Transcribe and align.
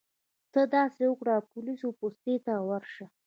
ته 0.53 0.61
داسې 0.75 1.01
وکړه 1.07 1.35
پولیسو 1.51 1.87
پوستې 1.99 2.35
ته 2.45 2.53
ورشه. 2.69 3.05